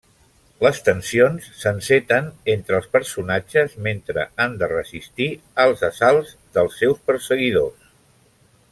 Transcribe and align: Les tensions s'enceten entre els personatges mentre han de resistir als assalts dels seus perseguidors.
Les 0.65 0.77
tensions 0.85 1.49
s'enceten 1.63 2.31
entre 2.55 2.79
els 2.79 2.89
personatges 2.97 3.77
mentre 3.89 4.25
han 4.47 4.57
de 4.63 4.73
resistir 4.75 5.31
als 5.67 5.87
assalts 5.93 6.37
dels 6.59 6.83
seus 6.83 7.09
perseguidors. 7.13 7.89